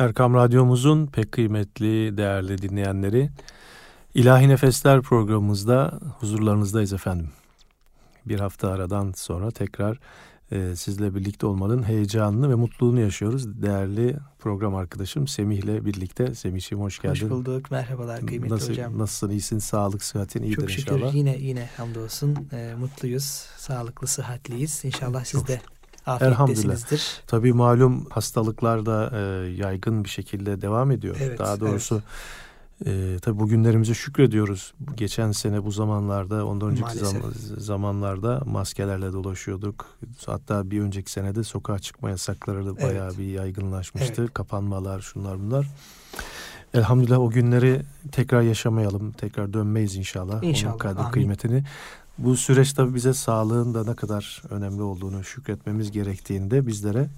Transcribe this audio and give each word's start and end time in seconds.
Erkam 0.00 0.34
Radyomuzun 0.34 1.06
pek 1.06 1.32
kıymetli, 1.32 2.16
değerli 2.16 2.62
dinleyenleri, 2.62 3.30
İlahi 4.14 4.48
Nefesler 4.48 5.02
programımızda 5.02 6.00
huzurlarınızdayız 6.20 6.92
efendim. 6.92 7.30
Bir 8.26 8.40
hafta 8.40 8.68
aradan 8.68 9.12
sonra 9.16 9.50
tekrar 9.50 9.98
e, 10.52 10.76
sizle 10.76 11.14
birlikte 11.14 11.46
olmanın 11.46 11.82
heyecanını 11.82 12.50
ve 12.50 12.54
mutluluğunu 12.54 13.00
yaşıyoruz. 13.00 13.62
Değerli 13.62 14.16
program 14.38 14.74
arkadaşım 14.74 15.28
Semih 15.28 15.58
ile 15.58 15.84
birlikte. 15.84 16.34
Semih'ciğim 16.34 16.84
hoş 16.84 16.98
geldin. 16.98 17.20
Hoş 17.20 17.30
bulduk. 17.30 17.70
Merhabalar 17.70 18.26
kıymetli 18.26 18.54
Nasıl, 18.54 18.70
hocam. 18.70 18.98
Nasılsın? 18.98 19.30
İyisin? 19.30 19.58
Sağlık, 19.58 20.04
sıhhatin 20.04 20.42
iyidir 20.42 20.56
Çok 20.56 20.70
şükür 20.70 20.92
inşallah. 20.92 21.14
yine 21.14 21.36
yine 21.38 21.68
hamdolsun. 21.76 22.48
E, 22.52 22.74
mutluyuz. 22.80 23.24
Sağlıklı, 23.56 24.06
sıhhatliyiz. 24.06 24.84
İnşallah 24.84 25.24
siz 25.24 25.40
Çok 25.40 25.48
de 25.48 25.60
Elhamdülillah. 26.20 26.76
Tabii 27.26 27.52
malum 27.52 28.06
hastalıklar 28.10 28.86
da 28.86 29.10
e, 29.14 29.50
yaygın 29.50 30.04
bir 30.04 30.08
şekilde 30.08 30.60
devam 30.62 30.90
ediyor. 30.90 31.16
Evet, 31.20 31.38
Daha 31.38 31.60
doğrusu 31.60 32.02
e, 32.86 33.16
tabii 33.22 33.38
bugünlerimize 33.40 33.94
şükrediyoruz. 33.94 34.74
Geçen 34.96 35.32
sene 35.32 35.64
bu 35.64 35.70
zamanlarda, 35.70 36.46
ondan 36.46 36.68
önceki 36.70 36.98
zam- 36.98 37.32
zamanlarda 37.58 38.42
maskelerle 38.46 39.12
dolaşıyorduk. 39.12 39.86
Hatta 40.26 40.70
bir 40.70 40.80
önceki 40.80 41.12
senede 41.12 41.44
sokağa 41.44 41.78
çıkma 41.78 42.10
yasakları 42.10 42.66
da 42.66 42.70
Evet. 42.70 42.82
bayağı 42.82 43.18
bir 43.18 43.24
yaygınlaşmıştı. 43.24 44.22
Evet. 44.22 44.34
Kapanmalar, 44.34 45.00
şunlar 45.00 45.38
bunlar. 45.40 45.66
Elhamdülillah 46.74 47.18
o 47.18 47.30
günleri 47.30 47.82
tekrar 48.12 48.42
yaşamayalım, 48.42 49.12
tekrar 49.12 49.52
dönmeyiz 49.52 49.96
inşallah. 49.96 50.42
İnşallah, 50.42 50.84
Onun 50.84 50.96
amin. 50.96 51.10
kıymetini. 51.10 51.64
Bu 52.24 52.36
süreç 52.36 52.72
tabii 52.72 52.94
bize 52.94 53.14
sağlığın 53.14 53.74
da 53.74 53.84
ne 53.84 53.94
kadar 53.94 54.42
önemli 54.50 54.82
olduğunu 54.82 55.24
şükretmemiz 55.24 55.90
gerektiğini 55.90 56.50
de 56.50 56.66
bizlere 56.66 57.08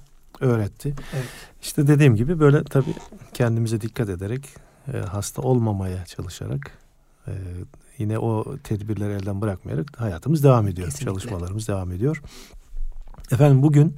öğretti. 0.41 0.95
Evet. 1.15 1.29
İşte 1.63 1.87
dediğim 1.87 2.17
gibi 2.17 2.41
böyle 2.41 2.65
tabii 2.65 2.95
kendimize 3.35 3.81
dikkat 3.81 4.09
ederek, 4.09 4.49
e, 4.95 4.99
hasta 4.99 5.43
olmamaya 5.43 6.05
çalışarak, 6.05 6.79
e, 7.27 7.33
yine 7.99 8.19
o 8.19 8.57
tedbirleri 8.65 9.13
elden 9.13 9.41
bırakmayarak 9.41 10.01
hayatımız 10.01 10.45
devam 10.45 10.69
ediyor. 10.69 10.89
Kesinlikle. 10.89 11.11
Çalışmalarımız 11.11 11.69
devam 11.69 11.93
ediyor. 11.93 12.23
Efendim 13.33 13.63
bugün 13.63 13.97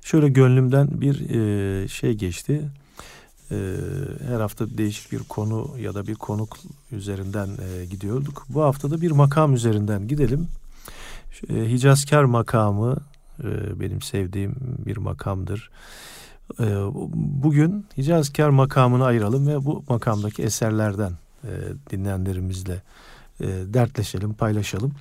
şöyle 0.00 0.28
gönlümden 0.28 1.00
bir 1.00 1.30
e, 1.30 1.88
şey 1.88 2.14
geçti. 2.14 2.70
E, 3.52 3.76
her 4.28 4.40
hafta 4.40 4.78
değişik 4.78 5.12
bir 5.12 5.18
konu 5.18 5.70
ya 5.78 5.94
da 5.94 6.06
bir 6.06 6.14
konuk 6.14 6.58
üzerinden 6.92 7.48
e, 7.48 7.84
gidiyorduk. 7.84 8.46
Bu 8.48 8.62
haftada 8.62 9.00
bir 9.00 9.10
makam 9.10 9.54
üzerinden 9.54 10.08
gidelim. 10.08 10.48
E, 11.50 11.54
Hicazkar 11.54 12.24
makamı 12.24 12.96
e, 13.44 13.80
benim 13.80 14.02
sevdiğim 14.02 14.54
bir 14.86 14.96
makamdır. 14.96 15.70
E, 16.60 16.64
bugün 17.14 17.86
Hicazkar 17.96 18.48
makamını 18.48 19.04
ayıralım 19.04 19.46
ve 19.46 19.64
bu 19.64 19.84
makamdaki 19.88 20.42
eserlerden 20.42 21.12
dinleyenlerimizle 21.90 22.82
dertleşelim, 23.40 24.34
paylaşalım. 24.34 24.92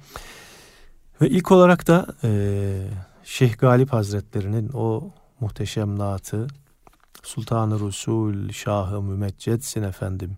Ve 1.22 1.30
ilk 1.30 1.52
olarak 1.52 1.88
da 1.88 2.08
e, 2.24 2.88
Şeyh 3.24 3.58
Galip 3.58 3.94
Hazretlerinin 3.94 4.70
o 4.74 5.12
muhteşem 5.40 6.00
naatı 6.00 6.48
Sultan-ı 7.24 7.88
Resul 7.88 8.50
Şahı 8.52 9.02
Mümeccetsin 9.02 9.84
efendim. 9.84 10.38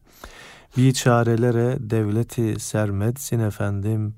Biçarelere 0.78 1.78
devleti 1.80 2.60
sermetsin 2.60 3.40
efendim. 3.40 4.16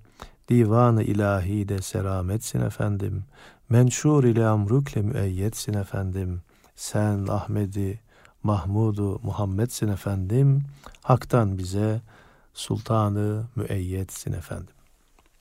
Divanı 0.50 1.04
ilahi 1.04 1.70
de 1.70 1.82
serametsin 1.82 2.62
efendim. 2.62 3.24
Menşur 3.70 4.24
ile 4.24 4.48
amrukle 4.48 5.02
müeyyetsin 5.02 5.74
efendim. 5.74 6.42
Sen 6.76 7.28
Ahmedi 7.28 8.00
Mahmudu 8.44 9.20
Muhammedsin 9.24 9.88
efendim. 9.88 10.64
Hak'tan 11.02 11.58
bize 11.58 12.02
sultanı 12.54 13.44
müeyyetsin 13.56 14.34
efendim. 14.34 14.74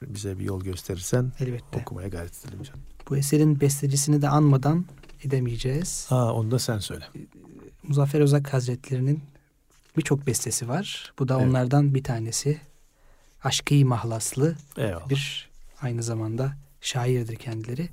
Bize 0.02 0.39
bir 0.39 0.45
yol 0.45 0.61
gösterirsen 0.64 1.33
Elbette. 1.40 1.80
okumaya 1.80 2.08
gayret 2.08 2.45
edelim 2.45 2.63
canım. 2.63 2.80
Bu 3.11 3.17
eserin 3.17 3.61
bestecisini 3.61 4.23
de 4.23 4.29
anmadan 4.29 4.84
edemeyeceğiz. 5.24 6.07
Ha 6.08 6.33
onu 6.35 6.51
da 6.51 6.58
sen 6.58 6.79
söyle. 6.79 7.05
Muzaffer 7.83 8.20
Özak 8.20 8.52
Hazretleri'nin 8.52 9.23
birçok 9.96 10.27
bestesi 10.27 10.68
var. 10.68 11.12
Bu 11.18 11.29
da 11.29 11.35
Evet. 11.39 11.46
onlardan 11.48 11.95
bir 11.95 12.05
tanesi. 12.05 12.61
Aşkı 13.45 13.74
mahlaslı 13.74 14.57
Eyvallah. 14.77 15.08
bir 15.08 15.51
aynı 15.83 16.02
zamanda 16.02 16.52
şairdir 16.80 17.36
kendileri. 17.36 17.89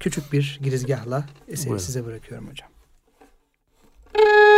Küçük 0.00 0.32
bir 0.32 0.60
girizgahla 0.62 1.24
eseri 1.48 1.66
Buyurun. 1.68 1.84
size 1.84 2.04
bırakıyorum 2.06 2.48
hocam. 2.50 2.68
Sultan-ı 4.16 4.57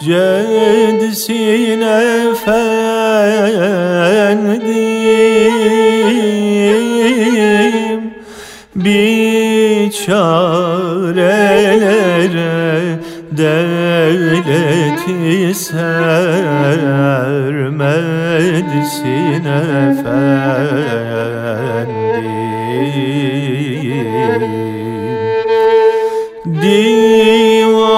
Mümeccedsin 0.00 1.80
efendim 1.80 2.90
Biçarelere 8.74 10.20
devleti 13.32 15.54
sermedsin 15.54 15.84
efendim 19.44 20.30
Divanı 26.62 27.90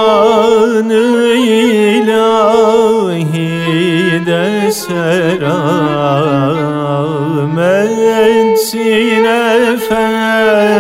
serametsin 4.73 5.53
efendim. 9.75 10.73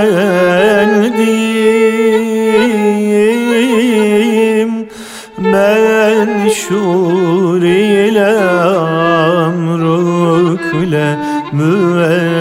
Menşur 5.39 6.83
ile 7.62 8.39
amrukle 9.44 11.09
müeyyedsin 11.53 12.33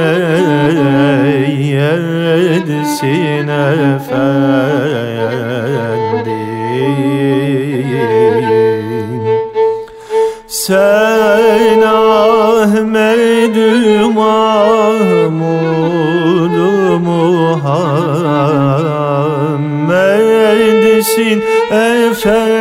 efendim. 3.48 4.62
Sen 10.48 11.11
Ahmed-i 13.52 14.14
Mahmud 14.14 15.42
efendim 21.72 22.61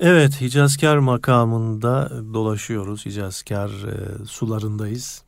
Evet, 0.03 0.42
Hicazkar 0.42 0.98
makamında 0.98 2.09
dolaşıyoruz. 2.33 3.06
Hicazkar 3.06 3.69
e, 3.69 4.25
sularındayız. 4.25 5.24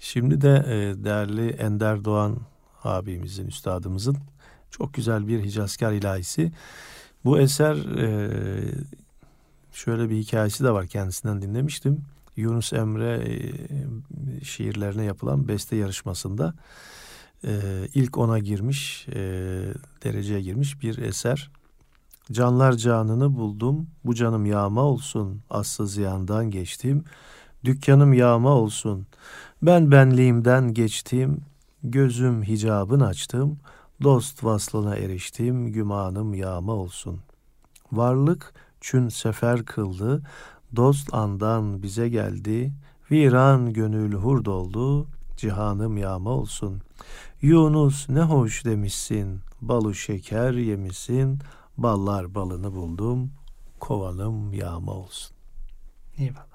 Şimdi 0.00 0.40
de 0.40 0.64
e, 0.66 1.04
değerli 1.04 1.50
Ender 1.50 2.04
Doğan 2.04 2.36
abimizin, 2.84 3.46
üstadımızın 3.46 4.16
çok 4.70 4.94
güzel 4.94 5.28
bir 5.28 5.44
Hicazkar 5.44 5.92
ilahisi. 5.92 6.52
Bu 7.24 7.38
eser 7.38 7.76
e, 7.76 8.30
şöyle 9.72 10.10
bir 10.10 10.16
hikayesi 10.16 10.64
de 10.64 10.70
var 10.70 10.86
kendisinden 10.86 11.42
dinlemiştim. 11.42 12.04
Yunus 12.36 12.72
Emre 12.72 13.14
e, 13.14 14.44
şiirlerine 14.44 15.04
yapılan 15.04 15.48
beste 15.48 15.76
yarışmasında 15.76 16.54
e, 17.44 17.52
ilk 17.94 18.18
ona 18.18 18.38
girmiş, 18.38 19.08
e, 19.08 19.14
dereceye 20.04 20.40
girmiş 20.40 20.82
bir 20.82 20.98
eser. 20.98 21.50
Canlar 22.32 22.72
canını 22.72 23.36
buldum, 23.36 23.86
bu 24.04 24.14
canım 24.14 24.46
yağma 24.46 24.82
olsun, 24.82 25.40
aslı 25.50 25.88
ziyandan 25.88 26.50
geçtim. 26.50 27.04
Dükkanım 27.64 28.12
yağma 28.12 28.50
olsun, 28.50 29.06
ben 29.62 29.90
benliğimden 29.90 30.74
geçtim, 30.74 31.40
gözüm 31.82 32.42
hicabın 32.42 33.00
açtım, 33.00 33.58
dost 34.02 34.44
vaslına 34.44 34.96
eriştim, 34.96 35.72
gümanım 35.72 36.34
yağma 36.34 36.72
olsun. 36.72 37.20
Varlık 37.92 38.54
çün 38.80 39.08
sefer 39.08 39.64
kıldı, 39.64 40.22
dost 40.76 41.14
andan 41.14 41.82
bize 41.82 42.08
geldi, 42.08 42.72
viran 43.10 43.72
gönül 43.72 44.12
hurd 44.12 44.46
oldu, 44.46 45.06
cihanım 45.36 45.96
yağma 45.96 46.30
olsun. 46.30 46.80
Yunus 47.42 48.08
ne 48.08 48.20
hoş 48.22 48.64
demişsin, 48.64 49.40
balı 49.60 49.94
şeker 49.94 50.52
yemişsin, 50.52 51.38
ballar 51.76 52.34
balını 52.34 52.74
buldum, 52.74 53.32
kovanım 53.80 54.52
yağma 54.52 54.92
olsun. 54.92 55.36
Eyvallah. 56.18 56.53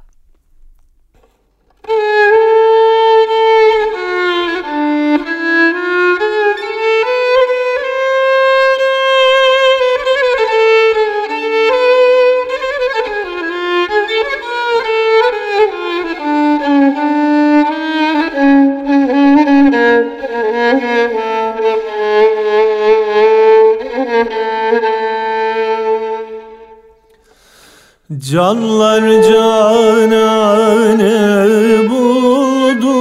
Canlar 28.31 29.01
cananı 29.23 30.19
buldum 31.89 32.99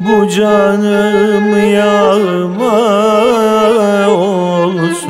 Bu 0.00 0.28
canım 0.28 1.72
yağma 1.74 2.78
olsun. 4.08 5.08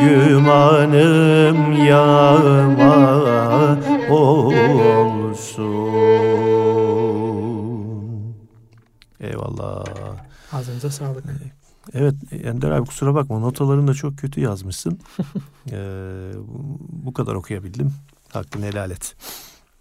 Gümanım 0.00 1.86
yağma 1.86 3.22
olsun 4.10 5.14
Eyvallah 9.24 9.84
Ağzınıza 10.52 10.90
sağlık. 10.90 11.24
Evet 11.92 12.14
Ender 12.44 12.70
abi 12.70 12.86
kusura 12.86 13.14
bakma 13.14 13.38
notalarını 13.38 13.88
da 13.88 13.94
çok 13.94 14.18
kötü 14.18 14.40
yazmışsın. 14.40 15.00
ee, 15.70 16.32
bu- 16.88 17.12
kadar 17.12 17.34
okuyabildim. 17.34 17.92
Hakkını 18.32 18.64
helal 18.64 18.90
et. 18.90 19.16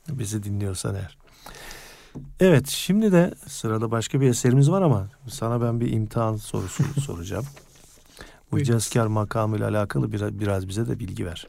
Bizi 0.10 0.44
dinliyorsan 0.44 0.96
eğer. 0.96 1.18
Evet 2.40 2.68
şimdi 2.68 3.12
de 3.12 3.34
sırada 3.48 3.92
başka 3.92 4.22
bir 4.22 4.30
eserimiz 4.30 4.72
var 4.72 4.82
ama 4.82 5.08
sana 5.28 5.62
ben 5.62 5.80
bir 5.80 5.92
imtihan 5.92 6.36
sorusu 6.36 6.84
soracağım. 7.02 7.46
Bu. 8.52 8.64
Cazkar 8.64 9.08
makamıyla 9.08 9.70
alakalı 9.70 10.12
biraz, 10.12 10.40
biraz 10.40 10.68
bize 10.68 10.88
de 10.88 11.00
bilgi 11.00 11.26
ver. 11.26 11.48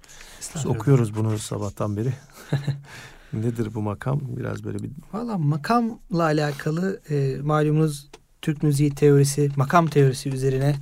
Biz 0.54 0.66
okuyoruz 0.66 1.14
bunu 1.16 1.38
sabahtan 1.38 1.96
beri. 1.96 2.12
Nedir 3.34 3.74
bu 3.74 3.82
makam? 3.82 4.20
Biraz 4.36 4.64
böyle 4.64 4.78
bir 4.78 4.90
Valla 5.12 5.38
makamla 5.38 6.22
alakalı 6.22 7.00
e, 7.10 7.36
malumunuz 7.42 8.08
Türk 8.42 8.62
müziği 8.62 8.90
teorisi, 8.90 9.50
makam 9.56 9.86
teorisi 9.86 10.28
üzerine 10.28 10.76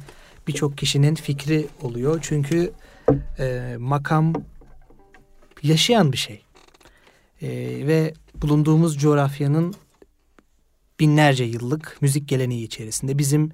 birçok 0.49 0.78
kişinin 0.78 1.14
fikri 1.14 1.66
oluyor. 1.82 2.18
Çünkü 2.23 2.73
e, 3.38 3.76
makam 3.78 4.32
yaşayan 5.62 6.12
bir 6.12 6.16
şey. 6.16 6.42
E, 7.42 7.49
ve 7.87 8.14
bulunduğumuz 8.35 8.99
coğrafyanın 8.99 9.75
binlerce 11.00 11.44
yıllık 11.44 11.99
müzik 12.00 12.28
geleneği 12.28 12.64
içerisinde 12.64 13.18
bizim 13.18 13.52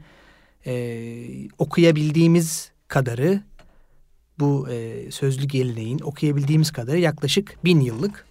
e, 0.67 1.25
okuyabildiğimiz 1.59 2.71
kadarı 2.89 3.43
bu 4.39 4.69
e, 4.71 5.11
sözlü 5.11 5.47
geleneğin 5.47 5.99
okuyabildiğimiz 5.99 6.71
kadarı 6.71 6.99
yaklaşık 6.99 7.65
bin 7.65 7.81
yıllık. 7.81 8.28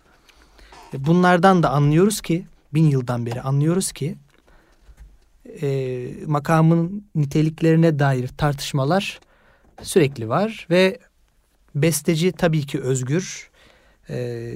Bunlardan 0.94 1.64
da 1.64 1.70
anlıyoruz 1.70 2.22
ki 2.22 2.46
bin 2.74 2.90
yıldan 2.90 3.26
beri 3.26 3.42
anlıyoruz 3.42 3.92
ki 3.92 4.16
e, 5.62 6.08
makamın 6.26 7.06
niteliklerine 7.16 8.00
dair 8.00 8.28
tartışmalar 8.28 9.20
sürekli 9.82 10.30
var 10.30 10.68
ve 10.70 11.00
besteci 11.76 12.32
tabii 12.32 12.66
ki 12.66 12.82
özgür. 12.82 13.50
E, 14.10 14.54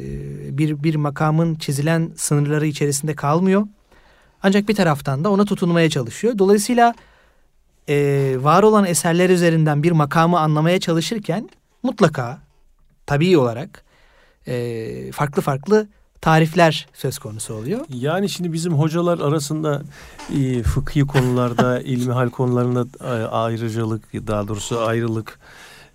bir 0.58 0.84
bir 0.84 0.96
makamın 0.96 1.56
çizilen 1.56 2.12
sınırları 2.16 2.68
içerisinde 2.68 3.16
kalmıyor. 3.16 3.68
Ancak 4.44 4.70
bir 4.70 4.76
taraftan 4.76 5.24
da 5.24 5.32
ona 5.32 5.46
tutunmaya 5.46 5.90
çalışıyor. 5.90 6.38
Dolayısıyla 6.38 6.96
e, 7.90 8.36
var 8.40 8.64
olan 8.64 8.86
eserler 8.86 9.30
üzerinden 9.30 9.84
bir 9.84 9.92
makamı 9.92 10.40
anlamaya 10.40 10.80
çalışırken 10.80 11.50
mutlaka 11.84 12.40
tabii 13.06 13.38
olarak 13.38 13.84
e, 14.48 15.12
farklı 15.12 15.42
farklı 15.42 15.88
tarifler 16.22 16.88
söz 16.94 17.18
konusu 17.20 17.54
oluyor. 17.54 17.86
Yani 17.94 18.30
şimdi 18.30 18.54
bizim 18.54 18.74
hocalar 18.74 19.20
arasında 19.20 19.82
e, 20.40 20.64
fıkhi 20.64 21.02
konularda, 21.02 21.82
ilmihal 21.84 22.30
konularında 22.30 22.86
e, 23.04 23.24
ayrıcalık, 23.26 24.14
daha 24.28 24.48
doğrusu 24.48 24.80
ayrılık, 24.80 25.40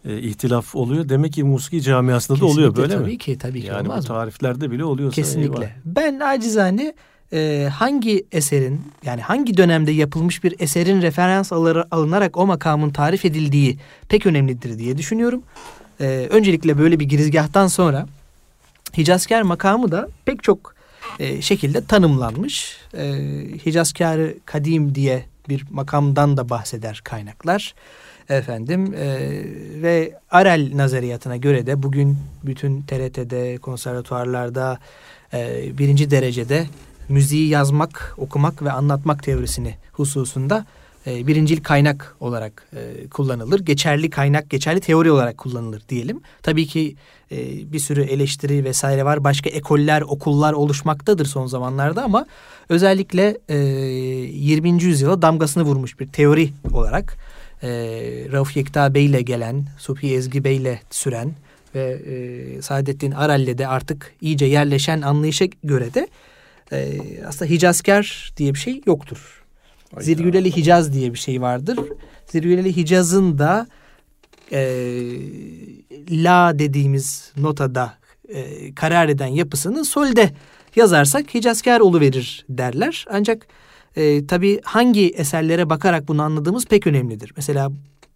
e, 0.04 0.18
ihtilaf 0.18 0.76
oluyor. 0.76 1.08
Demek 1.08 1.32
ki 1.32 1.44
musiki 1.44 1.82
camiasında 1.82 2.40
da 2.40 2.46
oluyor 2.46 2.76
böyle 2.76 2.92
tabii 2.94 3.10
mi? 3.10 3.18
ki 3.18 3.38
tabii 3.38 3.60
ki 3.60 3.66
Yani 3.66 3.86
bu 3.86 3.90
olmaz 3.90 4.04
mı? 4.08 4.14
tariflerde 4.14 4.70
bile 4.70 4.84
oluyorsa 4.84 5.14
Kesinlikle. 5.14 5.64
eyvah. 5.64 5.72
Ben 5.84 6.20
acizane 6.20 6.94
e, 7.32 7.68
hangi 7.74 8.26
eserin 8.32 8.80
yani 9.04 9.20
hangi 9.20 9.56
dönemde 9.56 9.92
yapılmış 9.92 10.44
bir 10.44 10.54
eserin 10.58 11.02
referans 11.02 11.52
alınarak 11.90 12.36
o 12.36 12.46
makamın 12.46 12.90
tarif 12.90 13.24
edildiği 13.24 13.78
pek 14.08 14.26
önemlidir 14.26 14.78
diye 14.78 14.98
düşünüyorum. 14.98 15.42
E, 16.00 16.26
öncelikle 16.30 16.78
böyle 16.78 17.00
bir 17.00 17.04
girizgahtan 17.04 17.66
sonra 17.66 18.06
Hicazkar 18.96 19.42
makamı 19.42 19.92
da 19.92 20.08
pek 20.24 20.42
çok 20.42 20.74
e, 21.18 21.42
şekilde 21.42 21.84
tanımlanmış. 21.84 22.76
E, 22.94 23.04
Hicazkar-ı 23.66 24.34
Kadim 24.44 24.94
diye 24.94 25.24
bir 25.48 25.64
makamdan 25.70 26.36
da 26.36 26.48
bahseder 26.48 27.00
kaynaklar. 27.04 27.74
Efendim 28.28 28.94
e, 28.94 29.18
ve 29.82 30.18
Arel 30.30 30.70
nazariyatına 30.74 31.36
göre 31.36 31.66
de 31.66 31.82
bugün 31.82 32.18
bütün 32.44 32.82
TRT'de, 32.82 33.58
konservatuarlarda 33.58 34.78
e, 35.32 35.70
birinci 35.78 36.10
derecede 36.10 36.66
müziği 37.08 37.48
yazmak, 37.48 38.14
okumak 38.18 38.62
ve 38.62 38.72
anlatmak 38.72 39.22
teorisini 39.22 39.74
hususunda 39.92 40.66
e, 41.06 41.26
birincil 41.26 41.62
kaynak 41.62 42.16
olarak 42.20 42.66
e, 42.76 43.08
kullanılır. 43.08 43.60
Geçerli 43.60 44.10
kaynak, 44.10 44.50
geçerli 44.50 44.80
teori 44.80 45.10
olarak 45.10 45.38
kullanılır 45.38 45.82
diyelim. 45.88 46.20
Tabii 46.42 46.66
ki 46.66 46.96
e, 47.32 47.36
bir 47.72 47.78
sürü 47.78 48.02
eleştiri 48.02 48.64
vesaire 48.64 49.04
var. 49.04 49.24
Başka 49.24 49.50
ekoller, 49.50 50.02
okullar 50.02 50.52
oluşmaktadır 50.52 51.26
son 51.26 51.46
zamanlarda 51.46 52.04
ama 52.04 52.26
özellikle 52.68 53.38
e, 53.48 53.56
20. 53.56 54.82
yüzyıla 54.82 55.22
damgasını 55.22 55.62
vurmuş 55.62 56.00
bir 56.00 56.06
teori 56.06 56.50
olarak 56.72 57.16
e, 57.62 57.68
Rauf 58.32 58.56
Yekta 58.56 58.94
Bey 58.94 59.06
ile 59.06 59.22
gelen, 59.22 59.66
Subhi 59.78 60.14
Ezgi 60.14 60.44
Bey 60.44 60.56
ile 60.56 60.80
süren 60.90 61.32
ve 61.74 61.92
e, 61.92 62.62
Saadettin 62.62 63.10
Aral'le 63.12 63.58
de 63.58 63.66
artık 63.66 64.14
iyice 64.20 64.46
yerleşen 64.46 65.02
anlayışa 65.02 65.44
göre 65.64 65.94
de 65.94 66.08
e, 66.72 66.98
aslında 67.26 67.50
Hicazkar 67.50 68.32
diye 68.36 68.54
bir 68.54 68.58
şey 68.58 68.80
yoktur. 68.86 69.45
Zirgüleli 70.00 70.56
Hicaz 70.56 70.92
diye 70.92 71.12
bir 71.14 71.18
şey 71.18 71.40
vardır. 71.40 71.78
Zirgüleli 72.26 72.76
Hicaz'ın 72.76 73.38
da 73.38 73.66
e, 74.52 74.60
la 76.10 76.58
dediğimiz 76.58 77.32
notada 77.36 77.94
e, 78.28 78.74
karar 78.74 79.08
eden 79.08 79.26
yapısını 79.26 79.84
solde 79.84 80.30
yazarsak 80.76 81.34
Hicazkar 81.34 82.00
verir 82.00 82.44
derler. 82.48 83.06
Ancak 83.10 83.46
e, 83.96 84.26
tabii 84.26 84.60
hangi 84.64 85.10
eserlere 85.10 85.70
bakarak 85.70 86.08
bunu 86.08 86.22
anladığımız 86.22 86.66
pek 86.66 86.86
önemlidir. 86.86 87.32
Mesela 87.36 87.72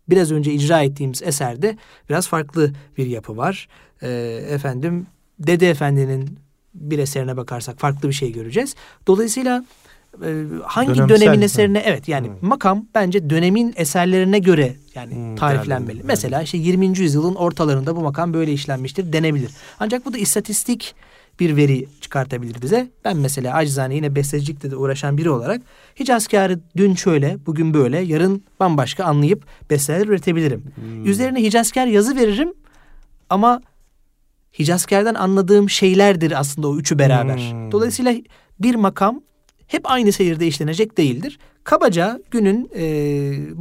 biraz 0.09 0.33
önce 0.33 0.53
icra 0.53 0.83
ettiğimiz 0.83 1.23
eserde 1.23 1.77
biraz 2.09 2.29
farklı 2.29 2.73
bir 2.99 3.07
yapı 3.07 3.37
var. 3.37 3.69
E, 4.03 4.09
efendim 4.49 5.07
Dede 5.39 5.71
Efendi'nin 5.71 6.39
bir 6.75 6.99
eserine 6.99 7.37
bakarsak 7.37 7.79
farklı 7.79 8.09
bir 8.09 8.15
şey 8.15 8.33
göreceğiz. 8.33 8.75
Dolayısıyla 9.07 9.65
e, 10.25 10.45
hangi 10.63 10.89
Dönemsel, 10.95 11.09
dönemin 11.21 11.43
eserine 11.43 11.79
evet 11.79 12.09
yani 12.09 12.27
Hı. 12.29 12.33
makam 12.47 12.87
bence 12.95 13.31
dönemin 13.31 13.73
eserlerine 13.77 14.39
göre 14.39 14.77
yani 14.95 15.33
Hı, 15.33 15.37
tariflenmeli. 15.37 15.99
değerlendir- 15.99 16.07
Mesela 16.07 16.43
işte 16.43 16.59
20. 16.59 16.99
yüzyılın 16.99 17.35
ortalarında 17.35 17.97
bu 17.97 18.01
makam 18.01 18.35
böyle 18.35 18.53
işlenmiştir 18.53 19.13
denebilir. 19.13 19.51
Ancak 19.81 20.07
bu 20.07 20.13
da 20.13 20.19
istatistik 20.19 20.95
bir 21.41 21.57
veri 21.57 21.87
çıkartabilir 22.01 22.63
bize. 22.63 22.91
Ben 23.05 23.17
mesela 23.17 23.55
acizane 23.55 23.95
yine 23.95 24.15
bestecilikle 24.15 24.71
de 24.71 24.77
uğraşan 24.77 25.19
biri 25.19 25.31
olarak 25.31 25.63
Hicazkar'ı 26.01 26.61
dün 26.77 26.95
şöyle, 26.95 27.37
bugün 27.47 27.75
böyle, 27.75 27.99
yarın 28.01 28.43
bambaşka 28.61 29.05
anlayıp 29.05 29.45
besteler 29.71 30.07
üretebilirim. 30.07 30.65
Hmm. 30.75 31.07
Üzerine 31.07 31.43
Hicazkar 31.43 31.87
yazı 31.87 32.17
veririm 32.17 32.53
ama 33.31 33.61
Hicazkar'dan 34.59 35.15
anladığım 35.15 35.71
şeylerdir 35.71 36.41
aslında 36.41 36.69
o 36.69 36.77
üçü 36.79 36.99
beraber. 36.99 37.39
Hmm. 37.39 37.73
Dolayısıyla 37.73 38.15
bir 38.61 38.75
makam 38.75 39.21
hep 39.71 39.91
aynı 39.91 40.13
seyirde 40.13 40.47
işlenecek 40.47 40.99
değildir. 40.99 41.39
Kabaca 41.65 42.21
günün 42.31 42.71
e, 42.77 42.85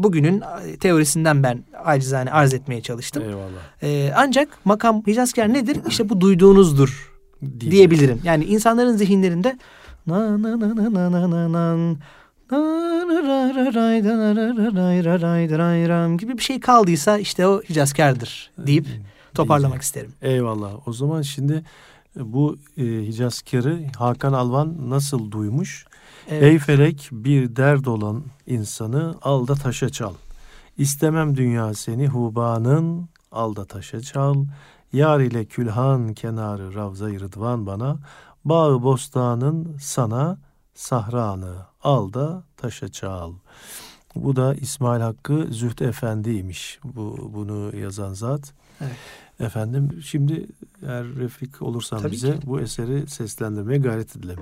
bugünün 0.04 0.44
teorisinden 0.80 1.44
ben 1.44 1.63
acizane 1.84 2.32
arz 2.32 2.54
etmeye 2.54 2.82
çalıştım. 2.82 3.24
Eyvallah. 3.24 3.84
E, 3.84 4.12
ancak 4.16 4.66
makam 4.66 5.04
Hicazkar 5.08 5.54
nedir? 5.54 5.78
İşte 5.88 6.10
bu 6.10 6.22
duyduğunuzdur 6.22 7.13
Diyeceğim. 7.42 7.72
diyebilirim. 7.72 8.22
Yani 8.24 8.46
insanların 8.46 8.98
zihinlerinde 8.98 9.58
na 10.08 10.42
na 10.42 10.60
na 10.60 10.75
na 10.75 10.94
na 10.94 11.12
na 11.12 11.32
na 11.32 11.54
na 11.54 11.98
gibi 16.18 16.38
bir 16.38 16.44
şey 16.44 16.60
kaldıysa 16.60 17.18
işte 17.18 17.48
o 17.48 17.62
Hicazkar'dır 17.62 18.51
deyip 18.58 18.88
toparlamak 19.34 19.82
isterim. 19.82 20.12
Eyvallah. 20.22 20.88
O 20.88 20.94
zaman 20.94 21.22
şimdi 21.22 21.63
bu 22.16 22.58
e, 22.78 22.84
Hicazkar'ı 22.84 23.80
Hakan 23.98 24.34
Alvan 24.34 24.89
nasıl 24.89 25.32
duymuş? 25.32 25.86
Evet. 26.29 26.43
Ey 26.43 26.59
felek 26.59 27.09
bir 27.12 27.55
dert 27.55 27.88
olan 27.88 28.24
insanı 28.48 29.15
al 29.21 29.48
da 29.48 29.55
taşa 29.55 29.89
çal. 29.89 30.13
İstemem 30.77 31.38
dünya 31.38 31.74
seni 31.74 32.07
hubanın 32.07 33.09
al 33.31 33.55
da 33.55 33.65
taşa 33.65 34.01
çal. 34.01 34.45
Yar 34.93 35.19
ile 35.19 35.45
külhan 35.45 36.13
kenarı 36.13 36.75
ravza-i 36.75 37.19
rıdvan 37.19 37.65
bana. 37.65 37.98
Bağı 38.45 38.83
bostanın 38.83 39.77
sana 39.81 40.38
sahranı 40.74 41.55
al 41.83 42.13
da 42.13 42.43
taşa 42.57 42.88
çal. 42.89 43.33
Bu 44.15 44.36
da 44.36 44.55
İsmail 44.55 45.01
Hakkı 45.01 45.48
Zühtü 45.51 45.86
Efendi'ymiş. 45.86 46.79
Bu 46.83 47.31
bunu 47.33 47.75
yazan 47.77 48.13
zat. 48.13 48.53
Evet. 48.81 48.91
Efendim 49.39 50.00
şimdi 50.03 50.48
eğer 50.83 51.05
refik 51.05 51.62
olursan 51.62 52.00
Tabii 52.00 52.12
bize 52.12 52.39
ki. 52.39 52.48
bu 52.48 52.59
eseri 52.59 53.07
seslendirmeye 53.07 53.79
gayret 53.79 54.15
edelim. 54.15 54.39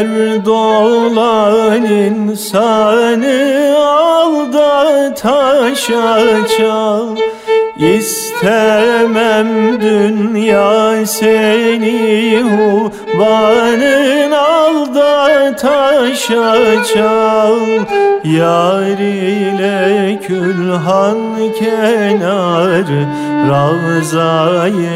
Dert 0.00 0.48
olan 0.48 1.84
insanı 1.84 3.76
alda 3.78 5.14
taşa 5.14 6.18
çal. 6.58 7.16
İstemem 7.78 9.48
dünya 9.80 11.06
seni 11.06 12.42
hubanın 12.42 14.30
alda 14.30 15.56
taşa 15.56 16.84
çal. 16.94 17.60
Yar 18.24 18.98
ile 18.98 20.20
külhan 20.26 21.18
kenarı 21.58 23.06
Ravza-i 23.48 24.90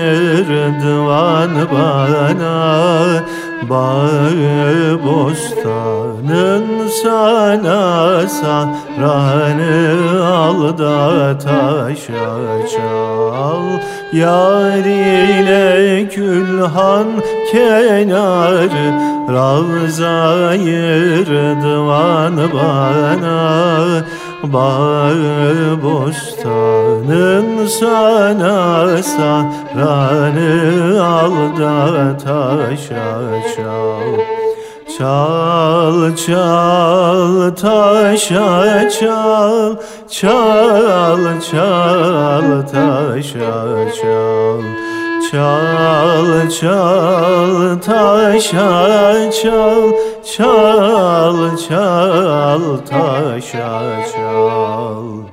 Rıdvan 0.49 1.51
bana 1.73 3.25
Bağı 3.71 4.99
bostanın 5.05 6.89
sana 7.03 8.21
Sahranı 8.29 10.27
al 10.27 10.79
da 10.79 11.39
taşa 11.39 12.69
çal 12.69 13.65
Yar 14.13 14.85
ile 14.85 16.09
külhan 16.09 17.07
kenarı 17.53 19.15
Ravza-i 19.33 20.75
bana 22.55 24.05
Bağı 24.53 25.83
bostanın 25.83 27.67
sana 27.67 29.03
Sahranı 29.03 31.05
al 31.05 31.33
da 31.61 32.17
taşa 32.17 33.21
çal. 33.57 34.21
Çal 34.99 36.17
çal 36.17 37.51
taşa 37.51 38.91
çal. 38.91 39.77
Çal 40.11 41.41
çal 41.41 42.63
taşa 42.73 43.93
çal. 44.03 44.61
Çal 45.31 46.51
çal 46.51 47.81
taşa 47.81 49.31
çal 49.43 49.93
Çal 50.33 51.57
çal 51.57 52.77
taşa 52.77 54.05
çal. 54.13 55.25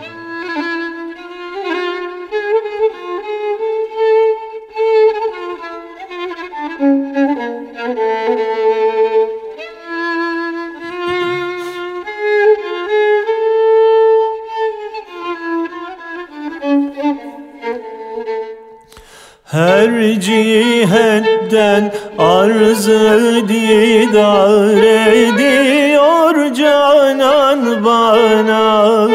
Her 19.52 21.41
cihetten 21.52 21.92
arzı 22.18 23.44
didar 23.48 24.84
ediyor 25.14 26.54
canan 26.54 27.86
bana. 27.86 29.08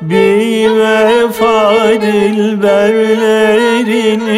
Bir 0.00 0.70
vefa 0.70 1.72
dilberlerin 2.02 3.26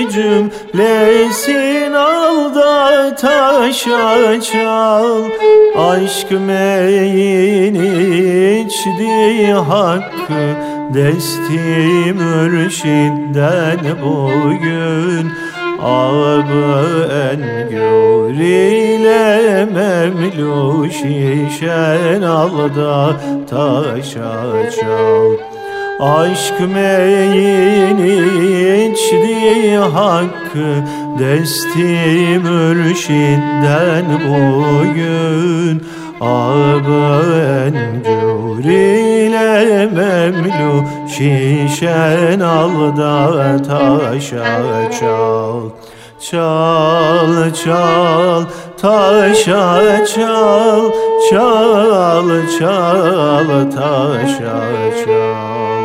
cümlesin 0.09 1.93
al 1.93 2.55
da 2.55 3.15
taşa 3.17 4.41
çal 4.41 5.25
Aşk 5.79 6.31
meyini 6.31 7.91
içti 8.61 9.53
hakkı 9.53 10.57
Desti 10.95 12.13
mürşidden 12.13 13.81
bugün 14.03 15.33
Abı 15.83 17.09
en 17.13 17.71
gür 17.71 18.35
ile 18.35 19.65
memlu 19.65 20.87
şişen 20.91 22.23
alda 22.23 23.21
taşa 23.51 24.71
çal 24.81 25.33
Aşk 26.01 26.61
meyini 26.75 28.17
içti 28.91 29.77
hakkı 29.77 30.85
Desti 31.19 32.39
mürşidden 32.39 34.05
bugün 34.29 35.83
En 36.23 38.03
gür 38.05 38.65
ile 38.65 39.87
memlu 39.87 40.85
Şişen 41.09 42.41
alda 42.41 43.57
taşa 43.63 44.91
çal. 45.01 45.61
Çal 46.21 47.55
çal 47.65 48.43
taşa 48.81 50.07
çal 50.07 50.91
Çal 51.31 52.29
çal 52.59 53.71
taşa 53.71 54.61
çal. 55.05 55.83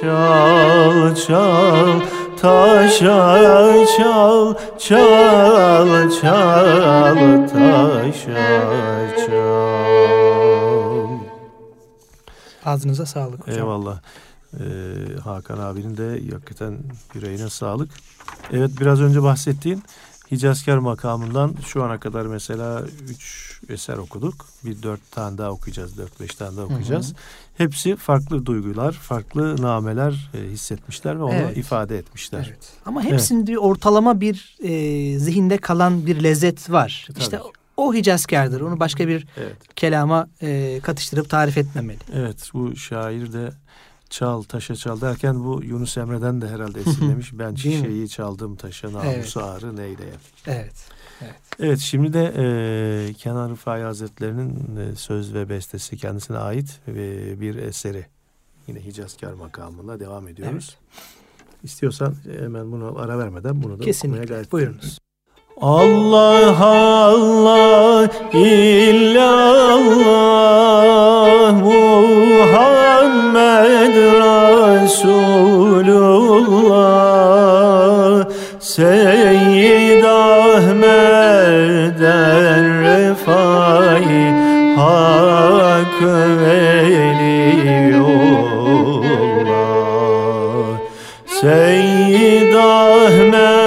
Çal 0.00 1.14
çal 1.14 2.00
taşa 2.42 3.38
çal 3.96 4.54
Çal 4.78 6.10
çal 6.10 7.18
taşa 7.48 8.46
çal 9.26 9.75
Ağzınıza 12.66 13.06
sağlık 13.06 13.46
hocam. 13.46 13.58
Eyvallah. 13.58 14.00
Ee, 14.54 14.64
Hakan 15.24 15.58
abinin 15.58 15.96
de 15.96 16.32
hakikaten 16.32 16.78
yüreğine 17.14 17.50
sağlık. 17.50 17.90
Evet 18.52 18.70
biraz 18.80 19.00
önce 19.00 19.22
bahsettiğin 19.22 19.82
Hicazkar 20.30 20.78
makamından 20.78 21.54
şu 21.66 21.84
ana 21.84 22.00
kadar 22.00 22.26
mesela 22.26 22.82
üç 23.08 23.56
eser 23.68 23.96
okuduk. 23.96 24.46
Bir 24.64 24.82
dört 24.82 25.10
tane 25.10 25.38
daha 25.38 25.50
okuyacağız, 25.50 25.98
dört 25.98 26.20
beş 26.20 26.34
tane 26.34 26.56
daha 26.56 26.64
okuyacağız. 26.64 27.08
Hı 27.08 27.12
hı. 27.12 27.16
Hepsi 27.64 27.96
farklı 27.96 28.46
duygular, 28.46 28.92
farklı 28.92 29.62
nameler 29.62 30.30
e, 30.34 30.38
hissetmişler 30.38 31.18
ve 31.18 31.22
onu 31.22 31.34
Evet. 31.34 31.56
ifade 31.56 31.98
etmişler. 31.98 32.46
Evet. 32.48 32.72
Ama 32.86 33.02
hepsinde 33.02 33.58
ortalama 33.58 34.20
bir 34.20 34.58
e, 34.62 35.18
zihinde 35.18 35.58
kalan 35.58 36.06
bir 36.06 36.22
lezzet 36.22 36.70
var. 36.70 37.04
Tabii 37.08 37.18
işte. 37.20 37.40
O 37.76 37.94
Hicazkar'dır. 37.94 38.60
Onu 38.60 38.80
başka 38.80 39.08
bir 39.08 39.26
Evet. 39.36 39.56
kelama 39.76 40.28
e, 40.42 40.80
katıştırıp 40.82 41.30
tarif 41.30 41.58
etmemeli. 41.58 41.98
Evet 42.14 42.50
bu 42.54 42.76
şair 42.76 43.32
de 43.32 43.50
çal 44.10 44.42
taşa 44.42 44.76
çal 44.76 45.00
derken 45.00 45.44
bu 45.44 45.60
Yunus 45.64 45.98
Emre'den 45.98 46.40
de 46.40 46.48
herhalde 46.48 46.80
esinlemiş. 46.80 47.32
ben 47.38 47.54
şişeyi 47.54 48.08
çaldım 48.08 48.56
taşa 48.56 48.92
namusu 48.92 49.42
ağrı 49.42 49.76
neyleyem. 49.76 50.20
Evet. 50.46 50.74
Evet 51.60 51.78
şimdi 51.78 52.12
de 52.12 52.32
e, 52.36 53.12
Kenan 53.12 53.50
Rıfai 53.50 53.82
Hazretleri'nin 53.82 54.76
e, 54.76 54.96
söz 54.96 55.34
ve 55.34 55.48
bestesi 55.48 55.96
kendisine 55.96 56.38
ait 56.38 56.80
e, 56.88 56.94
bir 57.40 57.54
eseri. 57.56 58.06
Yine 58.66 58.84
Hicazkar 58.84 59.32
makamında 59.32 60.00
devam 60.00 60.28
ediyoruz. 60.28 60.76
İstiyorsan 61.62 62.14
hemen 62.40 62.72
bunu 62.72 62.98
ara 62.98 63.18
vermeden 63.18 63.54
bunu 63.56 63.62
da 63.62 63.74
okumaya 63.74 63.84
Kesinlikle. 63.84 64.24
gayret 64.24 64.52
Buyurunuz. 64.52 64.98
Allah 65.58 66.52
Allah 66.60 68.08
illallah 68.30 69.16
Muhammed 72.36 73.16
Resulullah. 74.76 75.46
Seyyid 78.60 80.04
Ahmed'en 80.04 81.16
refai 82.84 84.12
hak 84.76 85.96
veliyullah 86.36 87.56
Seyyid 91.40 92.52
Ahmed 92.52 93.65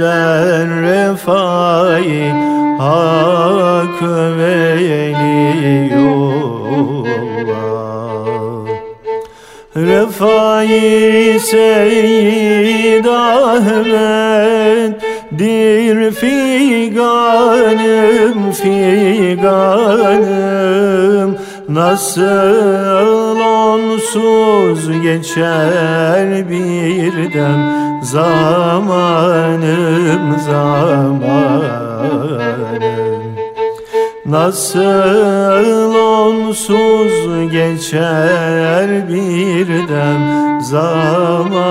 Ahmet'den 0.00 0.68
refai 0.82 2.32
hak 2.78 4.02
veliyullah 4.38 5.46
Refai 9.76 11.40
Seyyid 11.40 13.04
Ahmet 13.04 15.02
dir 15.38 16.10
figanım 16.12 17.32
figanım. 18.52 20.06
Nasıl 21.68 23.40
onsuz 23.40 25.02
geçer 25.02 26.50
bir 26.50 27.32
dem 27.34 27.85
zamanım 28.12 29.86
zamanım. 30.38 31.96
Nasıl 34.26 35.94
onsuz 35.94 37.50
geçer 37.52 39.08
bir 39.08 39.68
dem 39.68 40.60
zamanım 40.60 41.64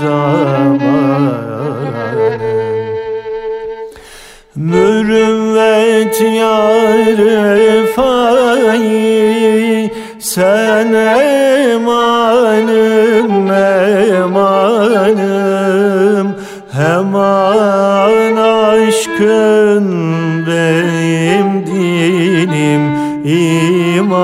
zamanım. 0.00 1.48
Mürüvvet 4.56 6.20
yarı 6.20 7.86
fai 7.96 9.18
sen 10.18 10.92
emanım 10.92 12.18
emanım 15.08 16.34
Hemen 16.72 18.36
aşkın 18.36 19.86
benim 20.46 21.66
dinim 21.66 22.82
imanım 23.24 24.22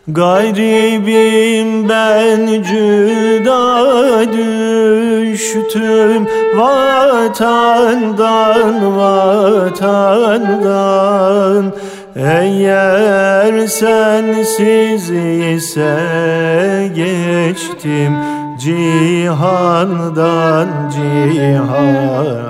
Garibim 0.09 1.88
ben 1.88 2.62
cüda 2.62 3.83
düştüm. 4.33 6.27
Vatandan 6.57 7.57
vatandan. 8.97 10.07
Eğer 12.16 13.66
sensiz 13.66 15.11
ise 15.11 15.99
geçtim 16.95 18.16
cihandan 18.59 20.09
cihandan 20.90 22.47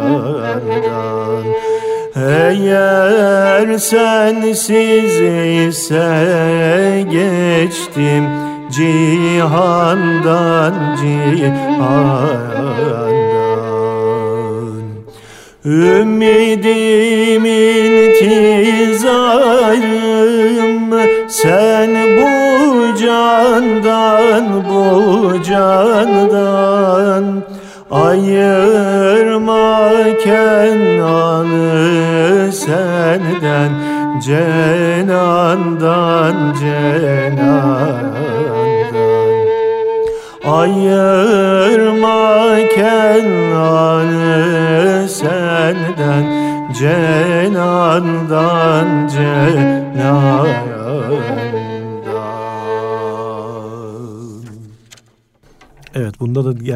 eğer 2.27 3.79
sensiz 3.79 5.21
ise 5.21 7.05
geçtim 7.11 8.25
cihandan 8.71 10.75
cihandan. 11.01 12.37
Ümidim 15.65 17.47
intizarım 17.47 18.47
sen 21.29 21.91
bu 22.17 22.29
candan 22.99 24.65
bu 24.69 25.43
candan. 25.43 27.25
Ayırma 27.91 29.81
Kenan'ı 30.25 30.96
gece 34.27 34.76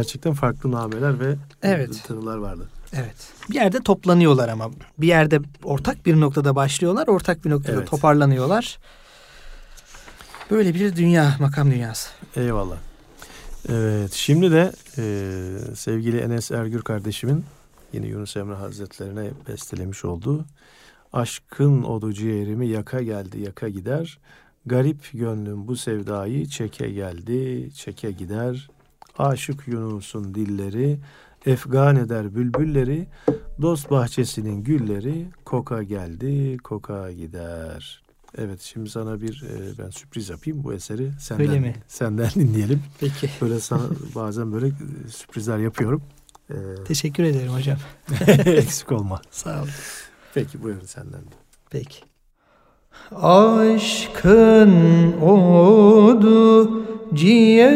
gerçekten 0.01 0.33
farklı 0.33 0.71
nameler 0.73 1.21
ve 1.21 1.37
Evet. 1.63 2.05
tınılar 2.07 2.37
vardı. 2.37 2.69
Evet. 2.93 3.33
Bir 3.51 3.55
yerde 3.55 3.81
toplanıyorlar 3.81 4.49
ama. 4.49 4.71
Bir 4.99 5.07
yerde 5.07 5.41
ortak 5.65 6.07
bir 6.07 6.21
noktada 6.21 6.57
başlıyorlar, 6.57 7.09
ortak 7.09 7.45
bir 7.45 7.51
noktada 7.51 7.77
Evet. 7.77 7.91
toparlanıyorlar. 7.91 8.79
Böyle 10.51 10.75
bir 10.75 10.97
dünya, 10.97 11.37
makam 11.41 11.71
dünyası. 11.71 12.11
Eyvallah. 12.37 12.77
Evet 13.69 14.13
şimdi 14.13 14.51
de 14.51 14.73
e, 14.99 15.05
sevgili 15.75 16.19
Enes 16.19 16.51
Ergür 16.51 16.83
kardeşimin 16.83 17.45
yine 17.93 18.07
Yunus 18.07 18.37
Emre 18.37 18.55
Hazretlerine 18.55 19.31
bestelemiş 19.49 20.05
olduğu 20.05 20.45
Aşkın 21.13 21.83
odu 21.83 22.13
ciğerimi 22.13 22.69
yaka 22.69 23.03
geldi 23.03 23.41
yaka 23.41 23.69
gider. 23.69 24.19
Garip 24.67 25.11
gönlüm 25.13 25.69
bu 25.69 25.77
sevdayı 25.77 26.47
çeke 26.47 26.91
geldi 26.91 27.71
çeke 27.75 28.11
gider. 28.11 28.69
Aşık 29.21 29.69
Yunus'un 29.69 30.35
dilleri 30.35 30.99
efgan 31.47 31.97
eder 31.97 32.35
bülbülleri. 32.35 33.07
Dost 33.63 33.91
bahçesinin 33.91 34.63
gülleri 34.65 35.27
koka 35.45 35.83
geldi 35.83 36.57
koka 36.59 37.13
gider. 37.13 38.03
Evet 38.39 38.61
şimdi 38.61 38.91
sana 38.91 39.21
bir 39.21 39.43
e, 39.43 39.79
ben 39.79 39.91
sürpriz 39.91 40.29
yapayım 40.29 40.65
bu 40.65 40.73
eseri 40.73 41.13
senden 41.21 41.49
Öyle 41.49 41.61
mi? 41.61 41.75
senden 41.89 42.31
dinleyelim. 42.35 42.83
Peki. 43.01 43.31
Böyle 43.43 43.61
sana 43.61 43.83
bazen 44.15 44.53
böyle 44.53 44.67
e, 44.67 44.73
sürprizler 45.09 45.59
yapıyorum. 45.59 46.03
Ee, 46.51 46.55
Teşekkür 46.87 47.25
ederim 47.25 47.53
hocam. 47.53 47.79
eksik 48.47 48.93
olma. 48.93 49.21
Sağ 49.31 49.59
olun. 49.59 49.69
Peki 50.35 50.63
buyurun 50.63 50.85
senden. 50.87 51.21
Peki. 51.71 51.99
Aşkın 53.15 55.13
odu 55.21 56.83
ciğerimi 57.15 57.71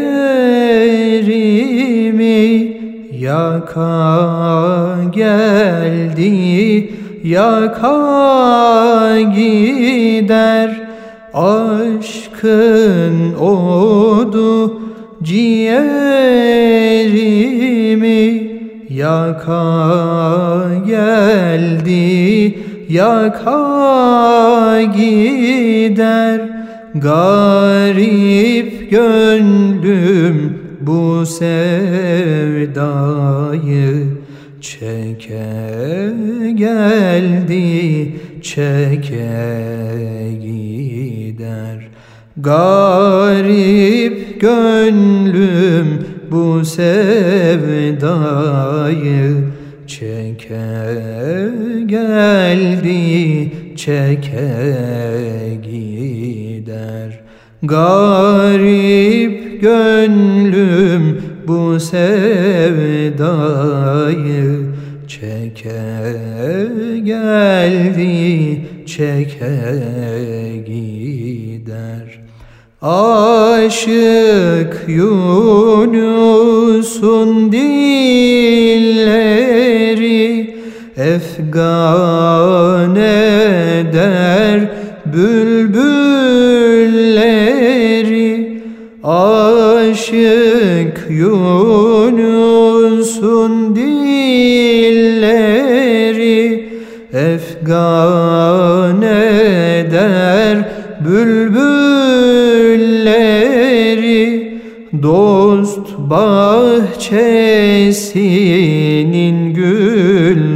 yaka 3.21 4.97
geldi 5.15 6.91
yaka 7.25 7.97
gider. 9.35 10.71
Aşkın 11.35 13.35
odu 13.35 14.81
ciğerimi 15.23 15.73
yaka 18.91 19.65
geldi 20.87 22.59
yaka 22.89 24.83
gider 24.97 26.54
garip 26.95 28.91
gönlüm 28.91 30.59
bu 30.81 31.27
sevdayı 31.27 32.07
çeke 34.61 35.45
geldi 36.55 38.13
çeke 38.43 39.29
gider. 40.43 41.89
Garip 42.37 44.41
gönlüm 44.41 46.07
bu 46.31 46.65
sevdayı 46.65 47.75
çeke 49.87 50.57
geldi 51.87 53.53
çeke 53.77 55.04
garip 57.63 59.63
gönlüm 59.63 61.23
bu 61.47 61.81
sevdayı 61.81 62.75
çeke 65.09 66.17
geldi 67.05 68.61
çeke 68.87 69.73
gider. 70.67 72.21
Aşık 72.83 74.85
Yunus'un 74.89 76.33
dilleri 77.53 79.25
efgan 80.97 82.97
eder 82.97 84.69
bülbülleri 85.07 85.54
Aşık 90.15 91.07
Yunus'un 91.11 91.77
dilleri 93.77 95.15
efgan 97.13 99.03
eder 99.03 100.69
bülbülleri 101.05 101.75
dost 105.03 105.99
bahçesinin 105.99 106.75
gülleri 109.55 110.55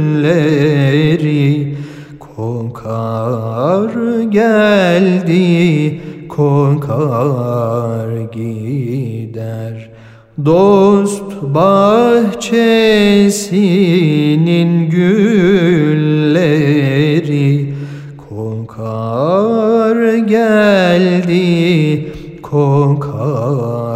kokar 2.19 3.89
geldi 4.29 5.99
gider 6.39 7.68
dost 10.45 11.23
bahçesinin 11.41 12.39
gülleri 14.89 16.29
kokar 18.29 20.15
geldi 20.17 21.47
kokar 22.41 23.88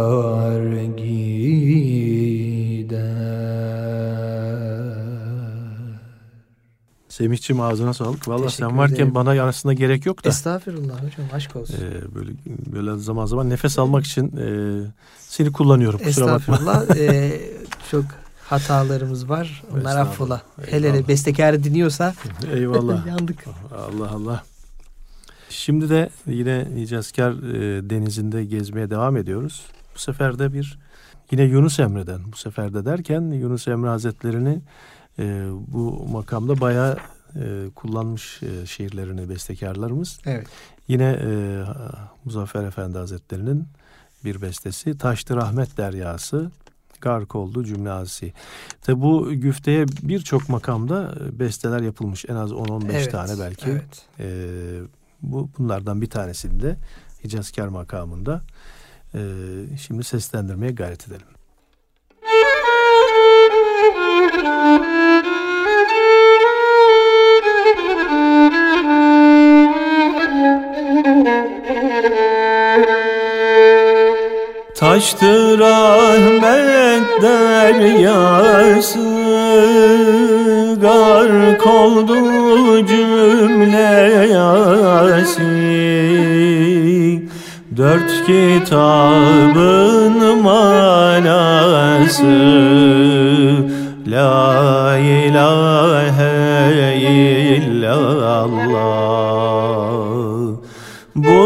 Semihçim 7.14 7.60
ağzına 7.60 7.94
sağlık. 7.94 8.28
Valla 8.28 8.50
sen 8.50 8.78
varken 8.78 8.94
ederim. 8.94 9.14
bana 9.14 9.30
arasında 9.30 9.72
gerek 9.72 10.06
yok 10.06 10.24
da. 10.24 10.28
Estağfurullah 10.28 10.94
hocam 10.94 11.26
aşk 11.32 11.56
olsun. 11.56 11.74
Ee, 11.74 12.14
böyle 12.14 12.30
böyle 12.46 12.98
zaman 12.98 13.26
zaman 13.26 13.50
nefes 13.50 13.78
almak 13.78 14.04
için 14.06 14.36
e, 14.36 14.46
seni 15.18 15.52
kullanıyorum. 15.52 16.00
Estağfurullah. 16.04 16.84
Ee, 16.96 17.40
çok 17.90 18.04
hatalarımız 18.44 19.28
var. 19.28 19.62
Onlar 19.74 19.96
affola. 19.96 20.42
Hele 20.66 20.92
hele 20.92 21.08
bestekarı 21.08 21.64
dinliyorsa 21.64 22.14
Eyvallah. 22.54 23.06
yandık. 23.18 23.44
Allah 23.76 24.10
Allah. 24.10 24.42
Şimdi 25.48 25.88
de 25.90 26.10
yine 26.26 26.68
Nicazkar 26.74 27.32
e, 27.32 27.90
denizinde 27.90 28.44
gezmeye 28.44 28.90
devam 28.90 29.16
ediyoruz. 29.16 29.62
Bu 29.94 29.98
sefer 29.98 30.38
de 30.38 30.52
bir 30.52 30.78
yine 31.30 31.42
Yunus 31.42 31.80
Emre'den 31.80 32.20
bu 32.32 32.36
sefer 32.36 32.74
de 32.74 32.84
derken 32.84 33.20
Yunus 33.20 33.68
Emre 33.68 33.88
Hazretleri'ni 33.88 34.60
e, 35.18 35.46
bu 35.68 36.06
makamda 36.08 36.60
bayağı 36.60 36.96
e, 37.36 37.70
kullanmış 37.74 38.42
e, 38.42 38.66
şiirlerini 38.66 39.28
bestekarlarımız. 39.28 40.20
Evet. 40.26 40.46
Yine 40.88 41.18
e, 41.22 41.62
Muzaffer 42.24 42.64
Efendi 42.64 42.98
Hazretleri'nin 42.98 43.66
bir 44.24 44.42
bestesi 44.42 44.98
Taştı 44.98 45.36
Rahmet 45.36 45.76
Deryası 45.76 46.50
Gark 47.04 47.34
oldu 47.34 47.64
cümle 47.64 47.90
azisi. 47.90 48.32
Tabi 48.82 49.00
bu 49.00 49.30
güfteye 49.32 49.86
birçok 50.02 50.48
makamda 50.48 51.14
e, 51.20 51.38
besteler 51.38 51.80
yapılmış. 51.80 52.24
En 52.28 52.34
az 52.34 52.50
10-15 52.50 52.92
evet. 52.92 53.12
tane 53.12 53.40
belki. 53.40 53.70
Evet. 53.70 54.06
Ee, 54.20 54.80
bu 55.22 55.50
bunlardan 55.58 56.00
bir 56.00 56.10
tanesinde 56.10 56.76
Hicazkar 57.24 57.68
makamında 57.68 58.42
ee, 59.14 59.20
şimdi 59.80 60.04
seslendirmeye 60.04 60.72
gayret 60.72 61.08
edelim. 61.08 61.26
Taştı 74.84 75.58
rahmet 75.58 77.22
deryası 77.22 78.98
Gark 80.80 81.66
oldu 81.66 82.16
cümle 82.86 84.28
yasin 84.32 85.54
Dört 87.76 88.26
kitabın 88.26 90.18
manası 90.42 92.24
La 94.06 94.98
ilahe 94.98 95.93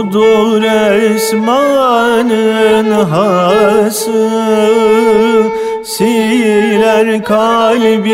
Budur 0.09 0.63
esmanın 0.93 2.91
hası. 3.05 4.29
Siler 5.85 7.25
kalbinden 7.25 8.05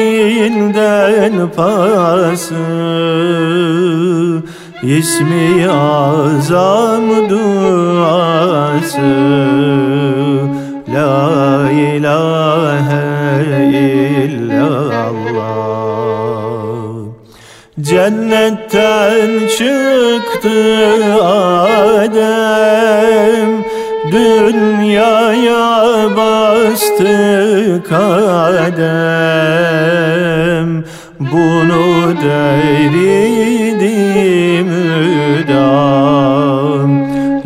pası. 1.57 2.54
İsmi 4.83 5.68
azam 5.70 7.30
duası. 7.30 9.00
La 10.94 11.70
ilahe 11.70 13.04
illallah 14.26 15.73
Cennetten 17.80 19.48
çıktı 19.48 20.94
Adem 22.04 23.64
Dünyaya 24.12 26.06
bastı 26.16 27.82
kadem. 27.88 28.84
Bunu 31.20 32.14
deridi 32.22 33.94
müdam 34.62 36.10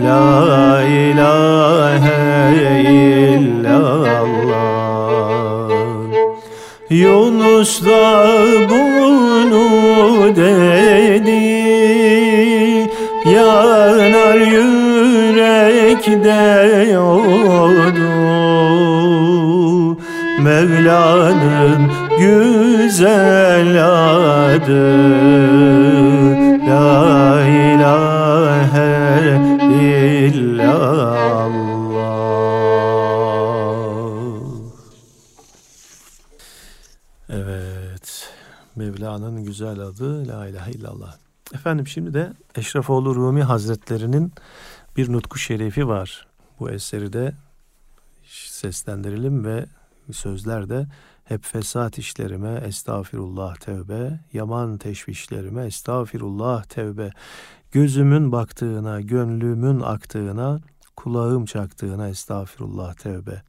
La 0.04 0.82
ilahe 0.82 2.82
illallah. 2.82 4.58
Yunus 6.90 7.84
da 7.84 8.26
bunu 8.70 8.87
dedi. 10.36 11.68
Yanar 13.34 14.34
yürekte 14.34 15.78
oldu. 16.98 18.08
Mevla'nın 20.42 21.90
güzel 22.18 23.84
adı. 23.84 24.98
La 26.68 27.42
ilahe 27.46 28.88
illallah 29.82 31.37
güzel 39.48 39.80
adı 39.80 40.28
La 40.28 40.48
ilahe 40.48 40.70
illallah. 40.70 41.16
Efendim 41.54 41.86
şimdi 41.86 42.14
de 42.14 42.32
Eşrefoğlu 42.54 43.14
Rumi 43.14 43.42
Hazretlerinin 43.42 44.32
bir 44.96 45.12
nutku 45.12 45.38
şerifi 45.38 45.88
var. 45.88 46.26
Bu 46.60 46.70
eseri 46.70 47.12
de 47.12 47.34
seslendirelim 48.26 49.44
ve 49.44 49.66
sözler 50.12 50.68
de 50.68 50.86
hep 51.24 51.44
fesat 51.44 51.98
işlerime 51.98 52.62
estağfirullah 52.66 53.56
tevbe, 53.56 54.20
yaman 54.32 54.78
teşvişlerime 54.78 55.66
estağfirullah 55.66 56.64
tevbe. 56.64 57.10
Gözümün 57.72 58.32
baktığına, 58.32 59.00
gönlümün 59.00 59.80
aktığına, 59.80 60.60
kulağım 60.96 61.44
çaktığına 61.44 62.08
estağfirullah 62.08 62.94
tevbe. 62.94 63.42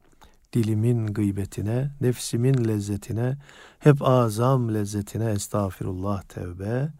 Dilimin 0.52 1.06
gıybetine, 1.06 1.90
nefsimin 2.00 2.68
lezzetine, 2.68 3.36
hep 3.78 4.02
azam 4.02 4.74
lezzetine 4.74 5.30
estağfirullah 5.30 6.22
tevbe. 6.22 6.92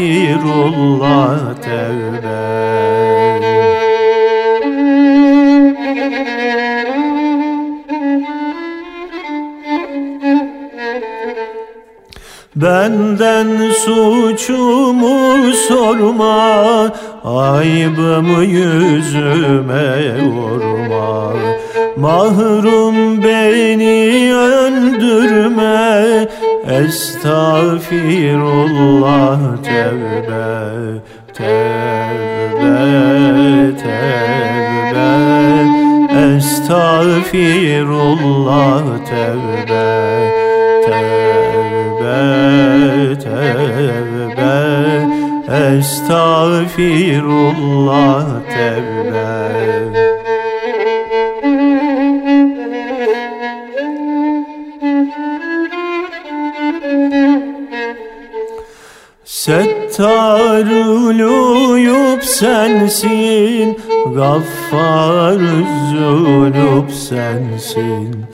tevbe 1.62 2.61
Benden 12.62 13.70
suçumu 13.70 15.52
sorma 15.68 16.92
Aybımı 17.24 18.44
yüzüme 18.44 20.24
vurma. 20.24 21.32
Mahrum 21.96 23.22
beni 23.22 24.34
öldürme 24.34 26.28
Estağfirullah 26.66 29.38
tevbe 29.62 30.62
Tevbe 31.34 32.76
tevbe. 33.76 35.12
Estağfirullah 36.36 38.84
tevbe 39.04 40.41
Tevbe 43.22 44.58
Estağfirullah 45.68 48.26
tevbe 48.48 49.32
Settarul 59.24 61.20
uyup 61.72 62.24
sensin 62.24 63.78
Gaffar 64.14 65.40
zulüp 65.90 66.92
sensin 66.92 68.26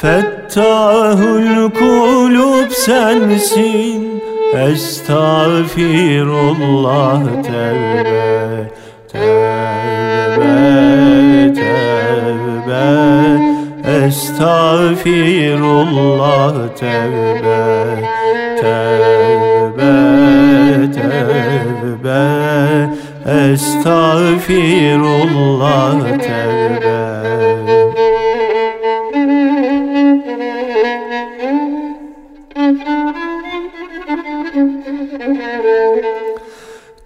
Fettahul 0.00 1.70
kulub 1.70 2.70
sensin 2.70 4.22
Estağfirullah 4.54 7.22
tevbe 7.42 8.70
Tevbe 9.12 10.54
tevbe 11.54 12.88
Estağfirullah 14.06 16.54
tevbe 16.76 17.64
Tevbe 18.60 19.96
tevbe 20.92 22.24
Estağfirullah 23.26 25.98
tevbe 26.18 26.87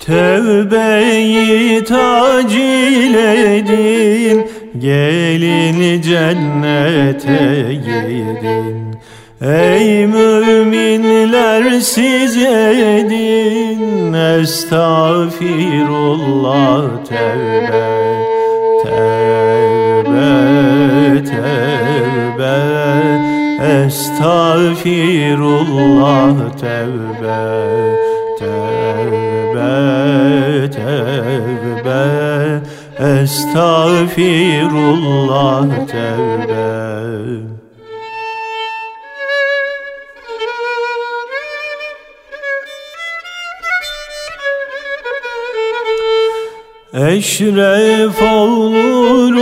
Tevbeyi 0.06 1.84
tacil 1.84 3.14
edin 3.14 4.50
Gelin 4.78 6.02
cennete 6.02 7.74
gidin. 7.74 8.96
Ey 9.42 10.06
müminler 10.06 11.80
siz 11.80 12.36
edin 12.36 14.12
Estağfirullah 14.12 17.04
tevbe 17.04 17.88
Tevbe 18.82 20.32
tevbe 21.24 22.58
Estağfirullah 23.86 26.34
tevbe 26.60 27.40
Tevbe 28.38 29.21
tevbe 30.70 32.12
Estağfirullah 32.98 34.26
tevbe. 35.86 37.02
Eşref 46.94 48.22
olur 48.22 49.34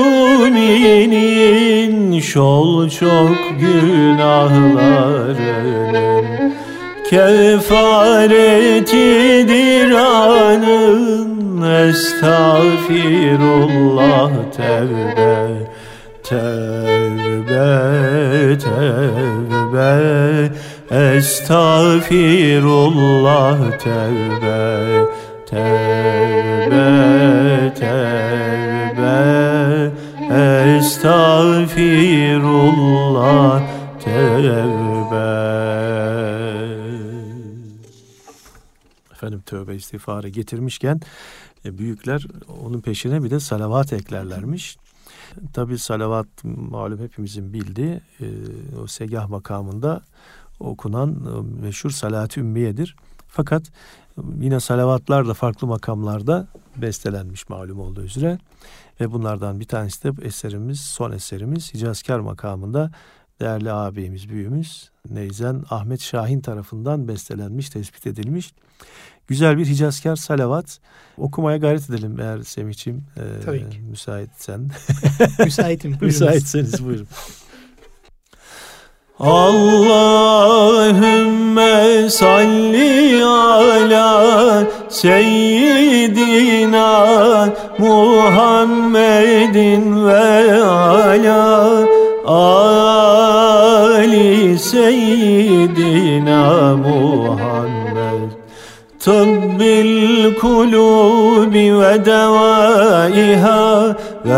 inin 0.46 2.20
şol 2.20 2.88
çok 2.88 3.36
günahlarının 3.60 5.40
Kefaretidir 7.10 8.30
anın 9.90 11.62
estağfirullah 11.62 12.52
tevbe 14.56 15.36
Tevbe 16.22 17.68
tevbe 18.58 19.94
estağfirullah 20.90 21.98
tevbe 23.78 24.62
Tevbe 25.50 26.90
tevbe 27.80 29.20
estağfirullah 30.78 31.60
tevbe 34.04 35.89
Tövbe 39.40 39.74
istiğfarı 39.74 40.28
getirmişken 40.28 41.00
e, 41.64 41.78
büyükler 41.78 42.26
onun 42.64 42.80
peşine 42.80 43.22
bir 43.22 43.30
de 43.30 43.40
salavat 43.40 43.92
eklerlermiş. 43.92 44.76
Tabi 45.52 45.78
salavat 45.78 46.26
malum 46.44 46.98
hepimizin 46.98 47.52
bildiği 47.52 48.00
e, 48.20 48.26
o 48.82 48.86
segah 48.86 49.28
makamında 49.28 50.02
okunan 50.60 51.10
e, 51.10 51.62
meşhur 51.66 51.90
salat-ı 51.90 52.40
ümmiyedir. 52.40 52.96
Fakat 53.28 53.62
yine 54.40 54.60
salavatlar 54.60 55.28
da 55.28 55.34
farklı 55.34 55.66
makamlarda 55.66 56.48
bestelenmiş 56.76 57.48
malum 57.48 57.80
olduğu 57.80 58.02
üzere. 58.02 58.38
Ve 59.00 59.12
bunlardan 59.12 59.60
bir 59.60 59.64
tanesi 59.64 60.02
de 60.04 60.26
eserimiz, 60.26 60.80
son 60.80 61.12
eserimiz 61.12 61.74
Hicazkar 61.74 62.20
makamında 62.20 62.90
değerli 63.40 63.72
ağabeyimiz, 63.72 64.28
büyüğümüz 64.28 64.90
Neyzen 65.10 65.64
Ahmet 65.70 66.00
Şahin 66.00 66.40
tarafından 66.40 67.08
bestelenmiş, 67.08 67.70
tespit 67.70 68.06
edilmiş. 68.06 68.52
Güzel 69.28 69.58
bir 69.58 69.66
Hicazkar 69.66 70.16
salavat 70.16 70.78
okumaya 71.18 71.56
gayret 71.56 71.90
edelim 71.90 72.16
eğer 72.20 72.42
Semih'ciğim 72.42 73.04
e, 73.16 73.44
Tabii 73.44 73.70
ki. 73.70 73.80
müsaitsen. 73.90 74.70
Müsaitim. 75.44 75.96
Müsaitseniz 76.00 76.84
buyurun. 76.84 77.06
Allahümme 80.80 82.08
salli 82.10 83.24
ala 83.24 84.64
seyyidina 84.88 86.88
Muhammedin 87.78 90.06
ve 90.06 90.64
ala 90.64 91.86
ali 92.24 94.58
seyyidina 94.58 96.76
Muhammed 96.76 97.69
Tıbbil 99.10 100.34
kulubi 100.34 101.78
ve 101.80 102.04
devaiha 102.04 103.96
ve 104.24 104.36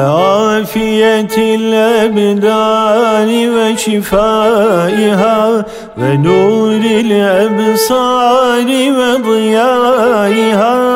afiyetil 0.56 1.72
ebdani 1.72 3.56
ve 3.56 3.76
şifaiha 3.76 5.64
ve 5.98 6.22
nuril 6.22 7.10
ebsari 7.10 8.96
ve 8.96 9.24
diyaiha 9.24 10.92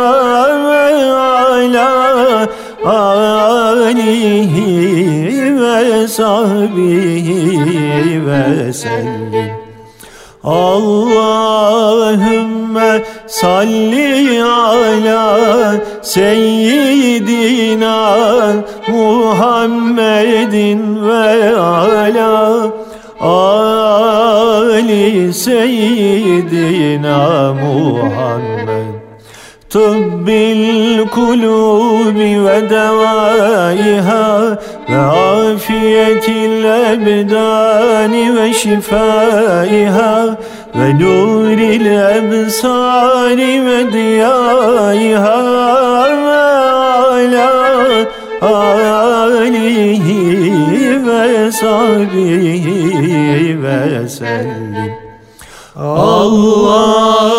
salli 13.26 14.42
ala 14.42 15.74
seyyidina 16.02 17.96
Muhammedin 18.88 20.80
ve 21.08 21.60
ala 21.60 22.66
ali 23.20 25.32
seyyidina 25.32 27.18
Muhammed. 27.54 28.86
Kulubi 31.10 32.44
ve 32.44 32.70
devaiha 32.70 34.58
ve 34.90 34.98
afiyetil 34.98 36.64
ebdani 36.64 38.36
ve 40.78 40.78
ve 40.78 40.98
nuril 40.98 41.86
ebsari 41.86 43.66
ve 43.66 43.92
diyaiha 43.92 45.42
ve 46.26 46.46
ala 47.26 47.50
alihi 49.22 51.06
ve 51.06 51.52
sahbihi 51.52 53.62
ve 53.62 54.08
sellim. 54.08 54.92
Allahümme 55.76 57.36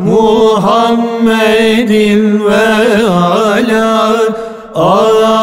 Muhammedin 0.00 2.44
ve 2.44 2.66
ala 3.08 4.14
ali 4.74 5.33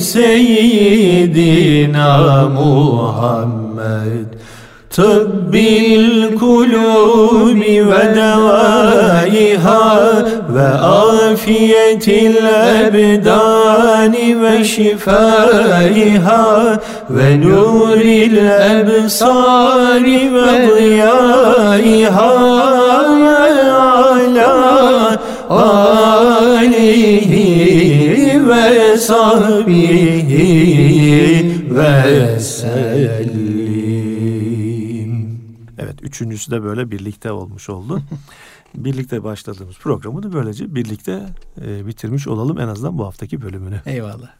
seyyidina 0.00 1.28
Muhammed. 2.48 4.26
Tıbbil 4.90 6.36
kulubi 6.38 7.86
ve 7.90 8.14
devaiha 8.14 9.86
ve 10.54 10.68
afiyetil 10.68 12.36
ebdani 12.86 14.42
ve 14.42 14.64
şifaiha 14.64 16.46
ve 17.10 17.40
nuril 17.40 18.36
ebsari 18.36 20.30
ve 28.50 28.96
sahbihi 28.96 30.40
ve 31.74 32.40
sellim. 32.40 33.50
Evet 35.78 36.02
üçüncüsü 36.02 36.50
de 36.50 36.62
böyle 36.62 36.90
birlikte 36.90 37.32
olmuş 37.32 37.68
oldu. 37.68 38.02
birlikte 38.74 39.24
başladığımız 39.24 39.78
programı 39.78 40.22
da 40.22 40.32
böylece 40.32 40.74
birlikte 40.74 41.26
e, 41.60 41.86
bitirmiş 41.86 42.28
olalım 42.28 42.60
en 42.60 42.68
azından 42.68 42.98
bu 42.98 43.06
haftaki 43.06 43.42
bölümünü. 43.42 43.80
Eyvallah. 43.86 44.30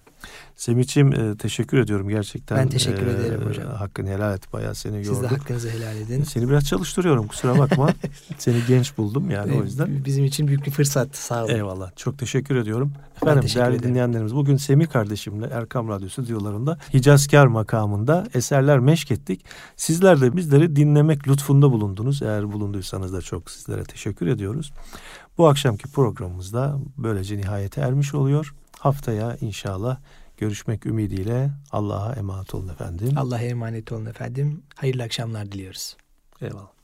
Semih'ciğim 0.57 1.13
e, 1.13 1.37
teşekkür 1.37 1.79
ediyorum 1.79 2.09
gerçekten. 2.09 2.59
Ben 2.59 2.69
teşekkür 2.69 3.07
ederim 3.07 3.41
hocam. 3.49 3.67
Hakkını 3.67 4.09
helal 4.09 4.35
et 4.35 4.53
bayağı 4.53 4.75
seni 4.75 4.97
Siz 4.97 5.07
yorduk. 5.07 5.23
de 5.23 5.29
hakkınızı 5.29 5.71
helal 5.71 5.97
edin. 5.97 6.23
Seni 6.23 6.49
biraz 6.49 6.65
çalıştırıyorum 6.65 7.27
kusura 7.27 7.59
bakma. 7.59 7.91
seni 8.39 8.57
genç 8.69 8.99
buldum 8.99 9.31
yani 9.31 9.61
o 9.61 9.65
yüzden. 9.65 10.05
Bizim 10.05 10.25
için 10.25 10.49
büyük 10.49 10.67
bir 10.67 10.71
fırsat. 10.71 11.17
Sağ 11.17 11.45
olun. 11.45 11.55
Eyvallah. 11.55 11.91
Çok 11.97 12.19
teşekkür 12.19 12.57
ediyorum. 12.57 12.93
Efendim 13.17 13.43
teşekkür 13.43 13.61
değerli 13.61 13.77
ederim. 13.77 13.91
dinleyenlerimiz 13.91 14.35
bugün 14.35 14.57
Semih 14.57 14.89
kardeşimle 14.89 15.47
Erkam 15.47 15.89
Radyo 15.89 16.09
stüdyolarında 16.09 16.79
Hicazkar 16.95 17.47
makamında 17.47 18.27
eserler 18.35 18.79
meşk 18.79 19.11
ettik. 19.11 19.45
Sizler 19.77 20.21
de 20.21 20.37
bizleri 20.37 20.77
dinlemek 20.77 21.29
lütfunda 21.29 21.73
bulundunuz. 21.73 22.23
Eğer 22.23 22.53
bulunduysanız 22.53 23.13
da 23.13 23.21
çok 23.21 23.51
sizlere 23.51 23.85
teşekkür 23.85 24.27
ediyoruz. 24.27 24.73
Bu 25.39 25.49
akşamki 25.49 25.89
programımızda 25.89 26.79
böylece 26.99 27.37
nihayete 27.37 27.81
ermiş 27.81 28.15
oluyor. 28.15 28.55
Haftaya 28.79 29.37
inşallah 29.41 29.99
görüşmek 30.41 30.87
ümidiyle 30.87 31.51
Allah'a 31.73 32.15
emanet 32.15 32.55
olun 32.55 32.69
efendim. 32.69 33.13
Allah'a 33.17 33.43
emanet 33.43 33.93
olun 33.93 34.07
efendim. 34.07 34.63
Hayırlı 34.75 35.03
akşamlar 35.03 35.53
diliyoruz. 35.53 35.97
Eyvallah. 36.41 36.80